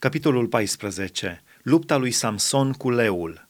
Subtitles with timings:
[0.00, 1.42] Capitolul 14.
[1.62, 3.48] Lupta lui Samson cu leul.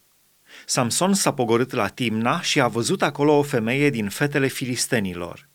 [0.65, 5.49] Samson s-a pogorât la Timna și a văzut acolo o femeie din fetele filistenilor.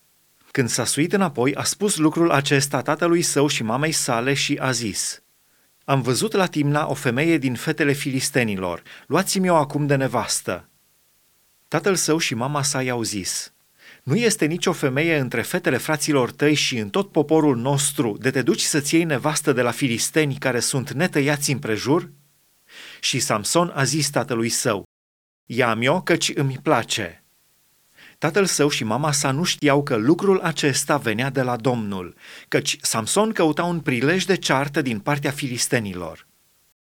[0.51, 4.71] Când s-a suit înapoi, a spus lucrul acesta tatălui său și mamei sale și a
[4.71, 5.23] zis,
[5.85, 10.69] Am văzut la Timna o femeie din fetele filistenilor, luați-mi-o acum de nevastă.
[11.69, 13.53] Tatăl său și mama sa i-au zis,
[14.05, 18.43] nu este nicio femeie între fetele fraților tăi și în tot poporul nostru de te
[18.43, 22.11] duci să-ți iei nevastă de la filisteni care sunt netăiați împrejur?
[23.01, 24.83] Și Samson a zis tatălui său,
[25.47, 27.25] Ia-mi-o căci îmi place.
[28.19, 32.15] Tatăl său și mama sa nu știau că lucrul acesta venea de la Domnul,
[32.49, 36.27] căci Samson căuta un prilej de ceartă din partea filistenilor.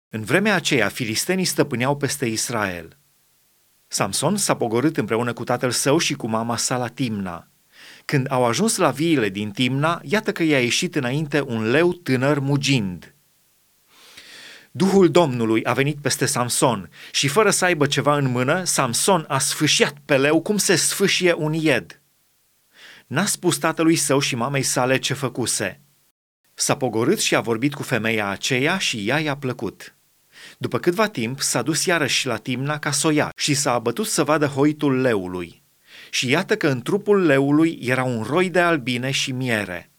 [0.10, 2.98] În vremea aceea, filistenii stăpâneau peste Israel–
[3.94, 7.48] Samson s-a pogorât împreună cu tatăl său și cu mama sa la Timna.
[8.06, 12.40] Când au ajuns la viile din Timna, iată că i-a ieșit înainte un leu tânăr
[12.40, 13.16] mugind.
[14.72, 19.40] Duhul Domnului a venit peste Samson și fără să aibă ceva în mână, Samson a
[19.40, 22.02] sfâșiat pe leu cum se sfâșie un ied.
[23.08, 25.82] N-a spus tatălui său și mamei sale ce făcuse.
[26.54, 29.96] S-a pogorât și a vorbit cu femeia aceea și ea i-a plăcut.
[30.58, 34.08] După câtva timp s-a dus iarăși la Timna ca să o ia și s-a abătut
[34.08, 35.64] să vadă hoitul leului.
[36.10, 39.92] Și iată că în trupul leului era un roi de albine și miere.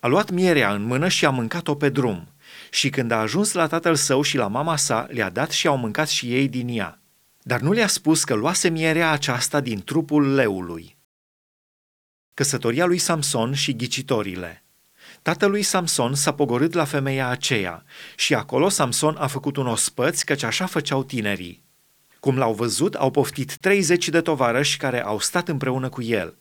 [0.00, 2.28] A luat mierea în mână și a mâncat-o pe drum.
[2.70, 5.76] Și când a ajuns la tatăl său și la mama sa, le-a dat și au
[5.76, 7.00] mâncat și ei din ea.
[7.42, 10.96] Dar nu le-a spus că luase mierea aceasta din trupul leului.
[12.34, 14.64] Căsătoria lui Samson și ghicitorile–
[15.22, 17.84] Tatălui Samson s-a pogorât la femeia aceea
[18.16, 21.62] și acolo Samson a făcut un ospăț, căci așa făceau tinerii.
[22.20, 26.36] Cum l-au văzut, au poftit 30 de tovarăși care au stat împreună cu el.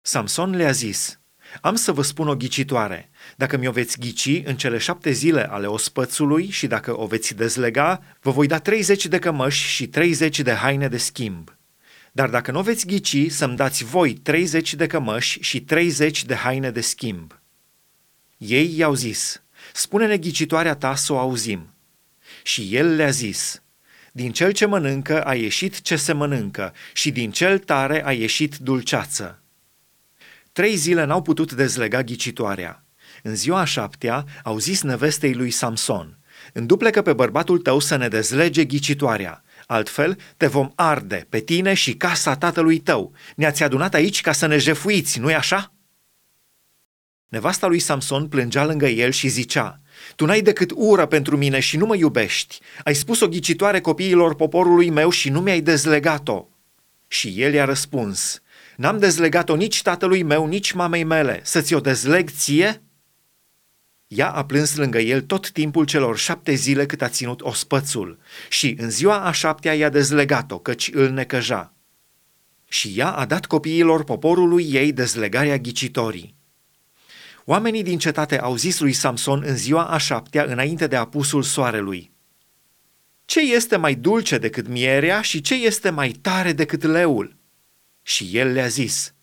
[0.00, 1.20] Samson le-a zis,
[1.60, 3.10] am să vă spun o ghicitoare.
[3.36, 8.02] Dacă mi-o veți ghici în cele șapte zile ale ospățului și dacă o veți dezlega,
[8.20, 11.56] vă voi da 30 de cămăși și 30 de haine de schimb.
[12.12, 16.34] Dar dacă nu o veți ghici, să-mi dați voi 30 de cămăși și 30 de
[16.34, 17.41] haine de schimb.
[18.44, 19.42] Ei i-au zis,
[19.72, 21.74] spune-ne ghicitoarea ta să o auzim.
[22.42, 23.62] Și el le-a zis,
[24.12, 28.56] din cel ce mănâncă a ieșit ce se mănâncă și din cel tare a ieșit
[28.56, 29.42] dulceață.
[30.52, 32.84] Trei zile n-au putut dezlega ghicitoarea.
[33.22, 36.18] În ziua a șaptea au zis nevestei lui Samson,
[36.52, 41.94] înduplecă pe bărbatul tău să ne dezlege ghicitoarea, altfel te vom arde pe tine și
[41.94, 43.12] casa tatălui tău.
[43.36, 45.72] Ne-ați adunat aici ca să ne jefuiți, nu-i așa?"
[47.32, 49.80] Nevasta lui Samson plângea lângă el și zicea,
[50.16, 52.60] Tu n-ai decât ură pentru mine și nu mă iubești.
[52.84, 56.48] Ai spus o ghicitoare copiilor poporului meu și nu mi-ai dezlegat-o.
[57.08, 58.42] Și el i-a răspuns,
[58.76, 61.40] N-am dezlegat-o nici tatălui meu, nici mamei mele.
[61.44, 62.82] Să ți-o dezleg ție?"
[64.06, 68.18] Ea a plâns lângă el tot timpul celor șapte zile cât a ținut ospățul
[68.48, 71.74] și în ziua a șaptea i-a dezlegat-o, căci îl necăja.
[72.68, 76.40] Și ea a dat copiilor poporului ei dezlegarea ghicitorii.
[77.44, 82.12] Oamenii din cetate au zis lui Samson în ziua a șaptea, înainte de apusul soarelui,
[83.24, 87.36] Ce este mai dulce decât mierea și ce este mai tare decât leul?
[88.02, 89.14] Și el le-a zis,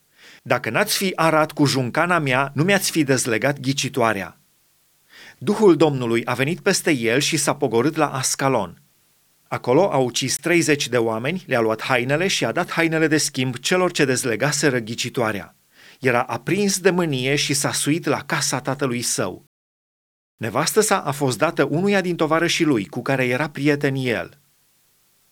[0.43, 4.39] Dacă n-ați fi arat cu juncana mea, nu mi-ați fi dezlegat ghicitoarea.
[5.37, 8.81] Duhul Domnului a venit peste el și s-a pogorât la Ascalon.
[9.47, 13.57] Acolo a ucis 30 de oameni, le-a luat hainele și a dat hainele de schimb
[13.57, 15.58] celor ce dezlegaseră ghicitoarea
[15.99, 19.45] era aprins de mânie și s-a suit la casa tatălui său.
[20.37, 24.38] Nevastă sa a fost dată unuia din tovarășii lui, cu care era prieten el.